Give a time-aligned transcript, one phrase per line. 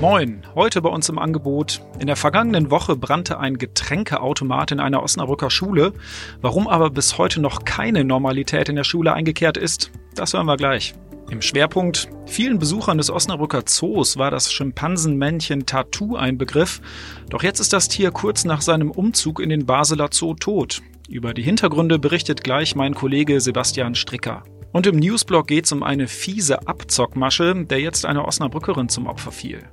[0.00, 1.82] Moin, heute bei uns im Angebot.
[1.98, 5.92] In der vergangenen Woche brannte ein Getränkeautomat in einer Osnabrücker Schule.
[6.40, 10.56] Warum aber bis heute noch keine Normalität in der Schule eingekehrt ist, das hören wir
[10.56, 10.94] gleich.
[11.28, 16.80] Im Schwerpunkt vielen Besuchern des Osnabrücker Zoos war das Schimpansenmännchen Tattoo ein Begriff.
[17.28, 20.80] Doch jetzt ist das Tier kurz nach seinem Umzug in den Basler Zoo tot.
[21.10, 24.44] Über die Hintergründe berichtet gleich mein Kollege Sebastian Stricker.
[24.72, 29.30] Und im Newsblog geht es um eine fiese Abzockmasche, der jetzt einer Osnabrückerin zum Opfer
[29.30, 29.68] fiel.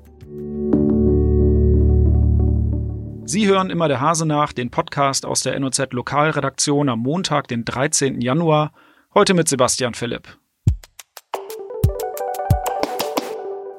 [3.26, 7.66] Sie hören immer der Hase nach, den Podcast aus der NOZ Lokalredaktion am Montag, den
[7.66, 8.22] 13.
[8.22, 8.72] Januar,
[9.14, 10.38] heute mit Sebastian Philipp.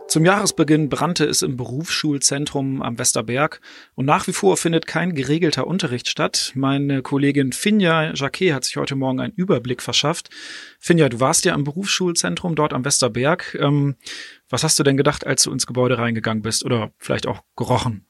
[0.09, 3.61] Zum Jahresbeginn brannte es im Berufsschulzentrum am Westerberg
[3.95, 6.53] und nach wie vor findet kein geregelter Unterricht statt.
[6.55, 10.31] Meine Kollegin Finja Jacquet hat sich heute Morgen einen Überblick verschafft.
[10.79, 13.55] Finja, du warst ja am Berufsschulzentrum dort am Westerberg.
[13.61, 13.97] Ähm,
[14.49, 18.08] was hast du denn gedacht, als du ins Gebäude reingegangen bist oder vielleicht auch gerochen?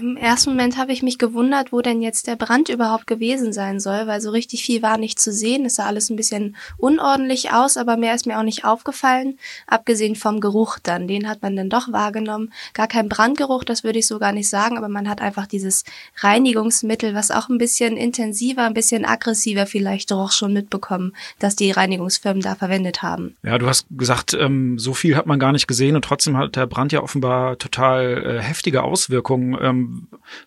[0.00, 3.80] Im ersten Moment habe ich mich gewundert, wo denn jetzt der Brand überhaupt gewesen sein
[3.80, 5.64] soll, weil so richtig viel war nicht zu sehen.
[5.64, 9.38] Es sah alles ein bisschen unordentlich aus, aber mehr ist mir auch nicht aufgefallen.
[9.66, 12.52] Abgesehen vom Geruch dann, den hat man dann doch wahrgenommen.
[12.74, 15.82] Gar kein Brandgeruch, das würde ich so gar nicht sagen, aber man hat einfach dieses
[16.18, 21.72] Reinigungsmittel, was auch ein bisschen intensiver, ein bisschen aggressiver vielleicht doch schon mitbekommen, dass die
[21.72, 23.36] Reinigungsfirmen da verwendet haben.
[23.42, 26.54] Ja, du hast gesagt, ähm, so viel hat man gar nicht gesehen und trotzdem hat
[26.54, 29.58] der Brand ja offenbar total äh, heftige Auswirkungen.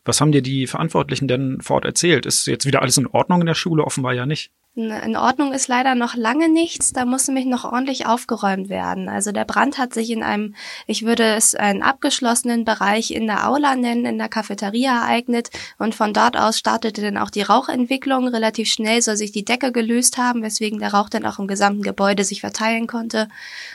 [0.06, 2.26] Was haben dir die Verantwortlichen denn vor Ort erzählt?
[2.26, 3.84] Ist jetzt wieder alles in Ordnung in der Schule?
[3.84, 4.52] Offenbar ja nicht.
[4.74, 6.94] In Ordnung ist leider noch lange nichts.
[6.94, 9.10] Da muss nämlich noch ordentlich aufgeräumt werden.
[9.10, 10.56] Also der Brand hat sich in einem,
[10.88, 15.50] ich würde es einen abgeschlossenen Bereich in der Aula nennen, in der Cafeteria ereignet.
[15.78, 18.30] Und von dort aus startete dann auch die Rauchentwicklung.
[18.30, 21.82] Relativ schnell soll sich die Decke gelöst haben, weswegen der Rauch dann auch im gesamten
[21.82, 23.28] Gebäude sich verteilen konnte.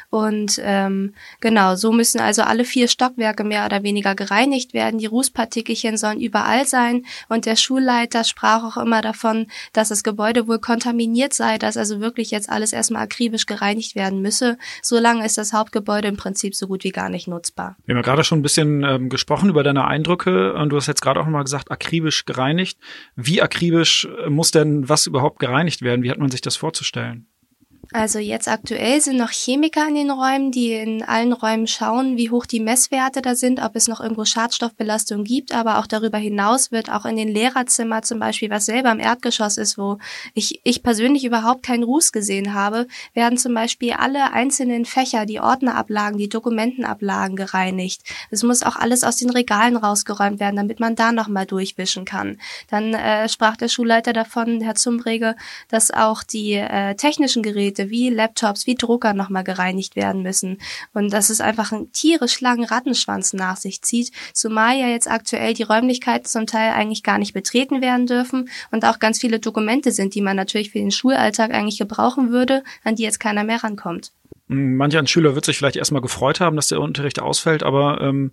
[0.09, 4.99] Und ähm, genau, so müssen also alle vier Stockwerke mehr oder weniger gereinigt werden.
[4.99, 7.05] Die Rußpartikelchen sollen überall sein.
[7.29, 12.01] Und der Schulleiter sprach auch immer davon, dass das Gebäude wohl kontaminiert sei, dass also
[12.01, 14.57] wirklich jetzt alles erstmal akribisch gereinigt werden müsse.
[14.83, 17.77] Solange ist das Hauptgebäude im Prinzip so gut wie gar nicht nutzbar.
[17.85, 20.87] Wir haben ja gerade schon ein bisschen ähm, gesprochen über deine Eindrücke und du hast
[20.87, 22.79] jetzt gerade auch nochmal gesagt, akribisch gereinigt.
[23.17, 26.05] Wie akribisch äh, muss denn was überhaupt gereinigt werden?
[26.05, 27.27] Wie hat man sich das vorzustellen?
[27.97, 32.29] Also jetzt aktuell sind noch Chemiker in den Räumen, die in allen Räumen schauen, wie
[32.29, 35.55] hoch die Messwerte da sind, ob es noch irgendwo Schadstoffbelastung gibt.
[35.55, 39.57] Aber auch darüber hinaus wird auch in den Lehrerzimmer zum Beispiel, was selber im Erdgeschoss
[39.57, 39.97] ist, wo
[40.35, 45.41] ich, ich persönlich überhaupt keinen Ruß gesehen habe, werden zum Beispiel alle einzelnen Fächer, die
[45.41, 48.03] Ordnerablagen, die Dokumentenablagen gereinigt.
[48.31, 52.37] Es muss auch alles aus den Regalen rausgeräumt werden, damit man da nochmal durchwischen kann.
[52.69, 55.35] Dann äh, sprach der Schulleiter davon, Herr Zumbrege,
[55.71, 60.59] dass auch die äh, technischen Geräte Wie Laptops, wie Drucker nochmal gereinigt werden müssen.
[60.93, 65.55] Und dass es einfach einen tierisch langen Rattenschwanz nach sich zieht, zumal ja jetzt aktuell
[65.55, 69.93] die Räumlichkeiten zum Teil eigentlich gar nicht betreten werden dürfen und auch ganz viele Dokumente
[69.93, 73.63] sind, die man natürlich für den Schulalltag eigentlich gebrauchen würde, an die jetzt keiner mehr
[73.63, 74.13] rankommt.
[74.49, 78.31] Manch ein Schüler wird sich vielleicht erstmal gefreut haben, dass der Unterricht ausfällt, aber ähm,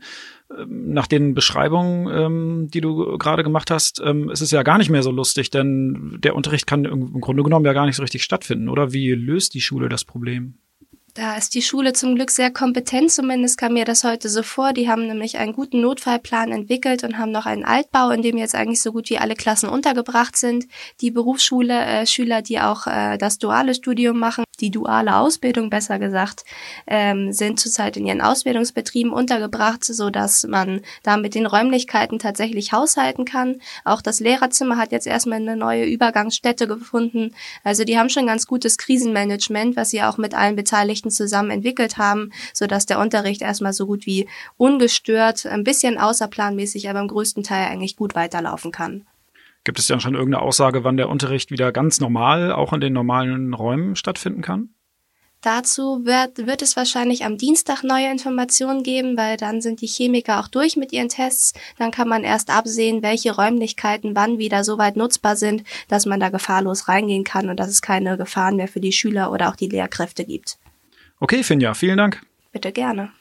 [0.67, 4.89] nach den Beschreibungen, ähm, die du gerade gemacht hast, ähm, ist es ja gar nicht
[4.89, 8.23] mehr so lustig, denn der Unterricht kann im Grunde genommen ja gar nicht so richtig
[8.23, 8.93] stattfinden, oder?
[8.93, 10.55] Wie löst die Schule das Problem?
[11.15, 14.73] Da ist die Schule zum Glück sehr kompetent, zumindest kam mir das heute so vor.
[14.73, 18.55] Die haben nämlich einen guten Notfallplan entwickelt und haben noch einen Altbau, in dem jetzt
[18.55, 20.65] eigentlich so gut wie alle Klassen untergebracht sind.
[21.01, 25.99] Die Berufsschule, äh, Schüler, die auch äh, das duale Studium machen, die duale Ausbildung besser
[25.99, 26.45] gesagt,
[26.85, 32.71] ähm, sind zurzeit in ihren Ausbildungsbetrieben untergebracht, so dass man da mit den Räumlichkeiten tatsächlich
[32.71, 33.61] haushalten kann.
[33.83, 37.33] Auch das Lehrerzimmer hat jetzt erstmal eine neue Übergangsstätte gefunden.
[37.63, 41.97] Also die haben schon ganz gutes Krisenmanagement, was sie auch mit allen Beteiligten zusammen entwickelt
[41.97, 44.27] haben, so dass der Unterricht erstmal so gut wie
[44.57, 49.05] ungestört, ein bisschen außerplanmäßig, aber im größten Teil eigentlich gut weiterlaufen kann.
[49.63, 52.93] Gibt es dann schon irgendeine Aussage, wann der Unterricht wieder ganz normal, auch in den
[52.93, 54.69] normalen Räumen stattfinden kann?
[55.43, 60.39] Dazu wird, wird es wahrscheinlich am Dienstag neue Informationen geben, weil dann sind die Chemiker
[60.39, 61.53] auch durch mit ihren Tests.
[61.77, 66.21] Dann kann man erst absehen, welche Räumlichkeiten wann wieder so weit nutzbar sind, dass man
[66.21, 69.57] da gefahrlos reingehen kann und dass es keine Gefahren mehr für die Schüler oder auch
[69.57, 70.59] die Lehrkräfte gibt.
[71.19, 72.21] Okay, Finja, vielen Dank.
[72.53, 73.11] Bitte gerne.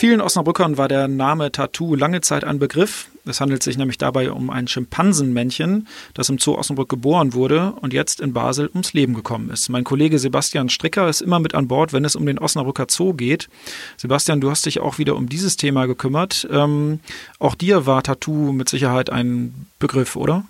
[0.00, 3.08] Vielen Osnabrückern war der Name Tattoo lange Zeit ein Begriff.
[3.26, 7.92] Es handelt sich nämlich dabei um ein Schimpansenmännchen, das im Zoo Osnabrück geboren wurde und
[7.92, 9.68] jetzt in Basel ums Leben gekommen ist.
[9.68, 13.12] Mein Kollege Sebastian Stricker ist immer mit an Bord, wenn es um den Osnabrücker Zoo
[13.12, 13.50] geht.
[13.98, 16.48] Sebastian, du hast dich auch wieder um dieses Thema gekümmert.
[16.50, 17.00] Ähm,
[17.38, 20.46] auch dir war Tattoo mit Sicherheit ein Begriff, oder?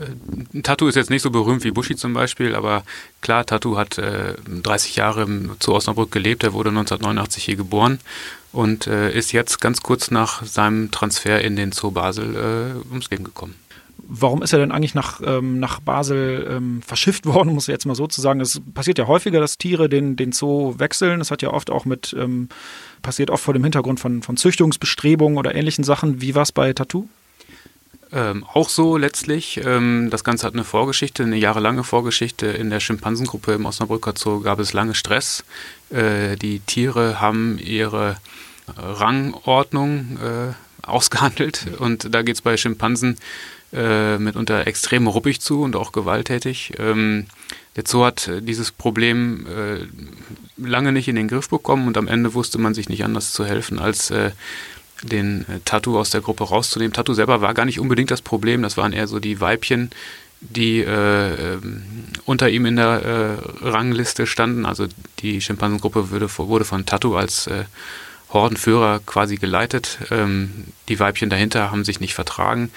[0.00, 2.84] Äh, Tattoo ist jetzt nicht so berühmt wie Bushi zum Beispiel, aber
[3.20, 5.26] klar, Tattoo hat äh, 30 Jahre
[5.58, 6.44] zu Osnabrück gelebt.
[6.44, 7.98] Er wurde 1989 hier geboren
[8.52, 13.10] und äh, ist jetzt ganz kurz nach seinem Transfer in den Zoo Basel äh, ums
[13.10, 13.54] Leben gekommen.
[14.08, 17.86] Warum ist er denn eigentlich nach, ähm, nach Basel ähm, verschifft worden, muss ich jetzt
[17.86, 18.40] mal so zu sagen.
[18.40, 21.18] Es passiert ja häufiger, dass Tiere den, den Zoo wechseln.
[21.18, 22.48] Das hat ja oft auch mit, ähm,
[23.02, 26.20] passiert oft vor dem Hintergrund von, von Züchtungsbestrebungen oder ähnlichen Sachen.
[26.20, 27.08] Wie war es bei Tattoo?
[28.16, 29.60] Ähm, auch so letztlich.
[29.62, 32.46] Ähm, das Ganze hat eine Vorgeschichte, eine jahrelange Vorgeschichte.
[32.46, 35.44] In der Schimpansengruppe im Osnabrücker Zoo gab es lange Stress.
[35.90, 38.16] Äh, die Tiere haben ihre
[38.74, 43.18] Rangordnung äh, ausgehandelt und da geht es bei Schimpansen
[43.72, 46.72] äh, mitunter extrem ruppig zu und auch gewalttätig.
[46.78, 47.26] Ähm,
[47.76, 49.86] der Zoo hat dieses Problem äh,
[50.56, 53.44] lange nicht in den Griff bekommen und am Ende wusste man sich nicht anders zu
[53.44, 54.30] helfen, als äh,
[55.02, 56.92] den äh, Tattoo aus der Gruppe rauszunehmen.
[56.92, 59.90] Tattoo selber war gar nicht unbedingt das Problem, das waren eher so die Weibchen,
[60.40, 61.82] die äh, ähm,
[62.24, 64.66] unter ihm in der äh, Rangliste standen.
[64.66, 64.86] Also
[65.20, 67.64] die Schimpansengruppe wurde, wurde von Tattoo als äh,
[68.32, 69.98] Hordenführer quasi geleitet.
[70.10, 72.70] Ähm, die Weibchen dahinter haben sich nicht vertragen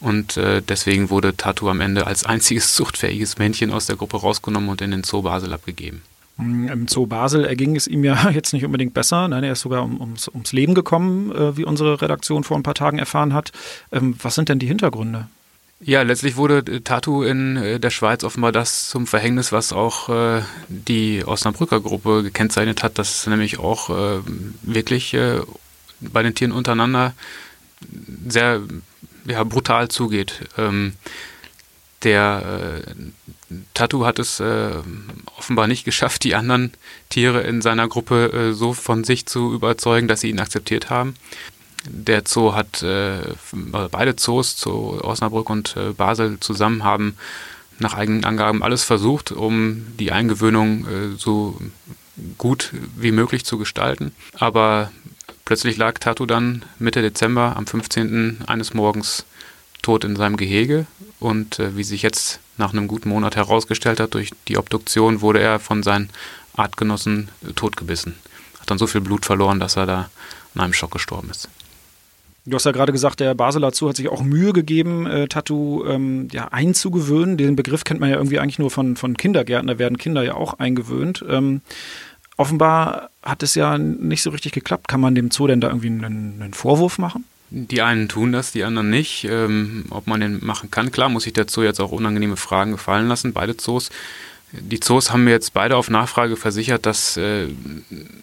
[0.00, 4.68] und äh, deswegen wurde Tattoo am Ende als einziges zuchtfähiges Männchen aus der Gruppe rausgenommen
[4.68, 6.02] und in den Zoo Basel abgegeben.
[6.36, 9.28] Mm, Im Zoo Basel erging es ihm ja jetzt nicht unbedingt besser.
[9.28, 12.62] Nein, er ist sogar um, ums, ums, Leben gekommen, äh, wie unsere Redaktion vor ein
[12.62, 13.52] paar Tagen erfahren hat.
[13.92, 15.28] Ähm, was sind denn die Hintergründe?
[15.80, 20.08] Ja, letztlich wurde äh, Tattoo in äh, der Schweiz offenbar das zum Verhängnis, was auch
[20.08, 24.20] äh, die Osnabrücker Gruppe gekennzeichnet hat, dass nämlich auch äh,
[24.62, 25.40] wirklich äh,
[26.00, 27.14] bei den Tieren untereinander
[28.26, 28.62] sehr
[29.26, 30.48] ja, brutal zugeht.
[30.56, 30.94] Ähm,
[32.02, 34.70] der äh, Tattoo hat es äh,
[35.36, 36.72] offenbar nicht geschafft, die anderen
[37.08, 41.14] Tiere in seiner Gruppe äh, so von sich zu überzeugen, dass sie ihn akzeptiert haben.
[41.88, 43.20] Der Zoo hat, äh,
[43.90, 47.16] beide Zoos, Zoo Osnabrück und äh, Basel zusammen haben
[47.78, 51.58] nach eigenen Angaben alles versucht, um die Eingewöhnung äh, so
[52.38, 54.12] gut wie möglich zu gestalten.
[54.34, 54.90] Aber
[55.44, 58.38] plötzlich lag Tattoo dann Mitte Dezember am 15.
[58.46, 59.26] eines Morgens
[59.86, 60.86] tot in seinem Gehege
[61.20, 65.38] und äh, wie sich jetzt nach einem guten Monat herausgestellt hat, durch die Obduktion wurde
[65.38, 66.10] er von seinen
[66.56, 68.16] Artgenossen äh, totgebissen.
[68.58, 70.10] Hat dann so viel Blut verloren, dass er da
[70.56, 71.48] an einem Schock gestorben ist.
[72.46, 75.84] Du hast ja gerade gesagt, der Basel dazu hat sich auch Mühe gegeben, äh, Tattoo
[75.86, 77.36] ähm, ja, einzugewöhnen.
[77.36, 80.34] Den Begriff kennt man ja irgendwie eigentlich nur von, von Kindergärten, da werden Kinder ja
[80.34, 81.24] auch eingewöhnt.
[81.28, 81.60] Ähm,
[82.36, 84.88] offenbar hat es ja nicht so richtig geklappt.
[84.88, 87.24] Kann man dem Zoo denn da irgendwie einen, einen Vorwurf machen?
[87.50, 89.24] Die einen tun das, die anderen nicht.
[89.24, 92.72] Ähm, ob man den machen kann, klar, muss sich der Zoo jetzt auch unangenehme Fragen
[92.72, 93.90] gefallen lassen, beide Zoos.
[94.52, 97.48] Die Zoos haben mir jetzt beide auf Nachfrage versichert, dass äh,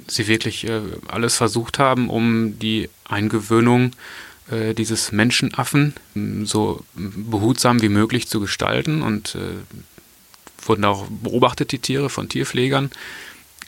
[0.08, 3.92] sie wirklich äh, alles versucht haben, um die Eingewöhnung
[4.50, 5.94] äh, dieses Menschenaffen
[6.44, 12.92] so behutsam wie möglich zu gestalten und äh, wurden auch beobachtet, die Tiere von Tierpflegern.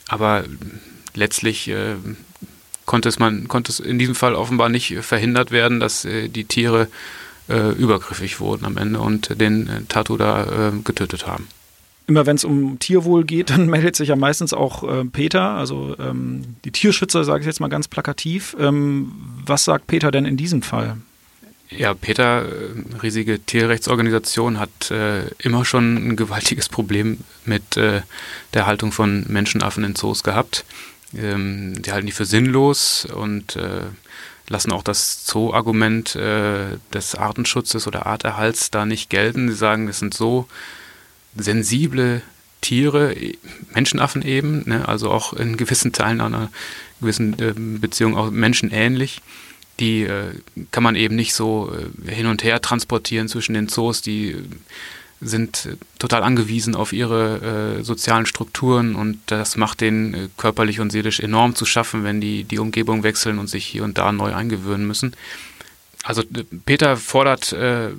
[0.07, 0.45] Aber
[1.13, 1.95] letztlich äh,
[2.85, 6.45] konnte es man konnte es in diesem Fall offenbar nicht verhindert werden, dass äh, die
[6.45, 6.87] Tiere
[7.49, 11.47] äh, übergriffig wurden am Ende und den äh, Tattoo da äh, getötet haben.
[12.07, 15.95] Immer wenn es um Tierwohl geht, dann meldet sich ja meistens auch äh, Peter, also
[15.99, 18.55] ähm, die Tierschützer, sage ich jetzt mal ganz plakativ.
[18.59, 19.11] Ähm,
[19.45, 20.97] was sagt Peter denn in diesem Fall?
[21.69, 22.45] Ja, Peter,
[23.01, 28.01] riesige Tierrechtsorganisation, hat äh, immer schon ein gewaltiges Problem mit äh,
[28.53, 30.63] der Haltung von Menschenaffen in Zoos gehabt.
[31.17, 33.83] Ähm, die halten die für sinnlos und äh,
[34.47, 39.49] lassen auch das Zoo-Argument äh, des Artenschutzes oder Arterhalts da nicht gelten.
[39.49, 40.47] Sie sagen, das sind so
[41.35, 42.21] sensible
[42.61, 43.15] Tiere,
[43.73, 46.49] Menschenaffen eben, ne, also auch in gewissen Teilen einer
[46.99, 49.21] gewissen äh, Beziehung auch menschenähnlich.
[49.79, 50.31] Die äh,
[50.71, 51.71] kann man eben nicht so
[52.07, 54.35] äh, hin und her transportieren zwischen den Zoos, die
[55.21, 60.91] sind total angewiesen auf ihre äh, sozialen Strukturen und das macht denen äh, körperlich und
[60.91, 64.33] seelisch enorm zu schaffen, wenn die die Umgebung wechseln und sich hier und da neu
[64.33, 65.15] eingewöhnen müssen.
[66.03, 67.89] Also äh, Peter fordert, äh,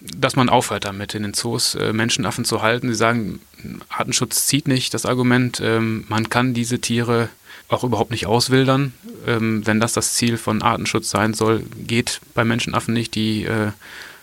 [0.00, 2.88] dass man aufhört damit, in den Zoos äh, Menschenaffen zu halten.
[2.88, 3.40] Sie sagen,
[3.88, 7.28] Artenschutz zieht nicht das Argument, ähm, man kann diese Tiere
[7.68, 8.92] auch überhaupt nicht auswildern.
[9.26, 13.14] Ähm, wenn das das Ziel von Artenschutz sein soll, geht bei Menschenaffen nicht.
[13.14, 13.72] Die äh,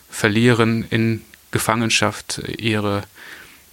[0.10, 3.04] verlieren in Gefangenschaft ihre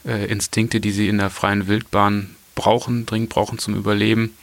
[0.06, 4.36] äh, Instinkte, die sie in der freien Wildbahn brauchen, dringend brauchen zum Überleben.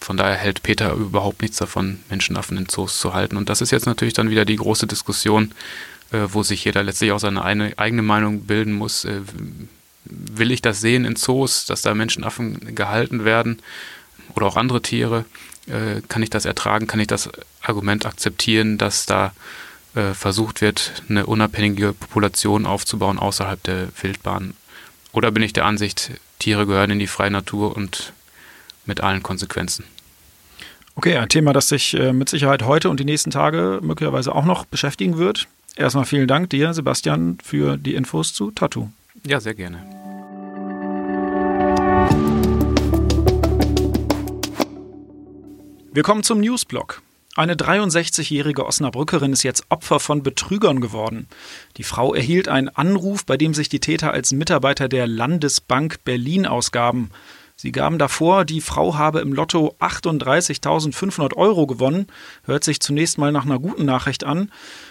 [0.00, 3.36] Von daher hält Peter überhaupt nichts davon, Menschenaffen in Zoos zu halten.
[3.36, 5.52] Und das ist jetzt natürlich dann wieder die große Diskussion,
[6.12, 9.04] äh, wo sich jeder letztlich auch seine eine, eigene Meinung bilden muss.
[9.04, 9.22] Äh,
[10.04, 13.58] will ich das sehen in Zoos, dass da Menschenaffen gehalten werden
[14.34, 15.24] oder auch andere Tiere?
[15.66, 16.86] Äh, kann ich das ertragen?
[16.86, 17.28] Kann ich das
[17.60, 19.32] Argument akzeptieren, dass da
[19.96, 24.54] äh, versucht wird, eine unabhängige Population aufzubauen außerhalb der Wildbahn?
[25.12, 28.12] Oder bin ich der Ansicht, Tiere gehören in die freie Natur und
[28.84, 29.84] mit allen Konsequenzen?
[30.94, 34.44] Okay, ein Thema, das sich äh, mit Sicherheit heute und die nächsten Tage möglicherweise auch
[34.44, 35.48] noch beschäftigen wird.
[35.76, 38.90] Erstmal vielen Dank dir, Sebastian, für die Infos zu Tattoo.
[39.26, 39.82] Ja, sehr gerne.
[45.92, 47.00] Wir kommen zum Newsblock.
[47.36, 51.28] Eine 63-jährige Osnabrückerin ist jetzt Opfer von Betrügern geworden.
[51.76, 56.46] Die Frau erhielt einen Anruf, bei dem sich die Täter als Mitarbeiter der Landesbank Berlin
[56.46, 57.10] ausgaben.
[57.54, 62.06] Sie gaben davor, die Frau habe im Lotto 38.500 Euro gewonnen.
[62.44, 64.50] Hört sich zunächst mal nach einer guten Nachricht an.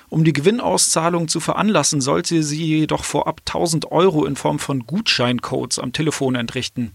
[0.10, 5.80] Um die Gewinnauszahlung zu veranlassen, sollte sie jedoch vorab 1000 Euro in Form von Gutscheincodes
[5.80, 6.94] am Telefon entrichten.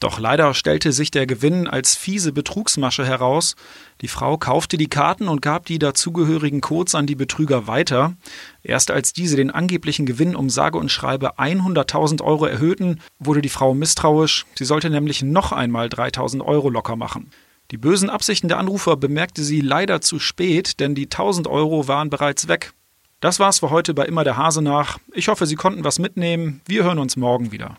[0.00, 3.56] Doch leider stellte sich der Gewinn als fiese Betrugsmasche heraus.
[4.00, 8.14] Die Frau kaufte die Karten und gab die dazugehörigen Codes an die Betrüger weiter.
[8.62, 13.48] Erst als diese den angeblichen Gewinn um sage und schreibe 100.000 Euro erhöhten, wurde die
[13.48, 14.46] Frau misstrauisch.
[14.54, 17.30] Sie sollte nämlich noch einmal 3.000 Euro locker machen.
[17.72, 22.08] Die bösen Absichten der Anrufer bemerkte sie leider zu spät, denn die 1000 Euro waren
[22.08, 22.72] bereits weg.
[23.20, 24.98] Das war's für heute bei Immer der Hase nach.
[25.12, 26.60] Ich hoffe, Sie konnten was mitnehmen.
[26.66, 27.78] Wir hören uns morgen wieder.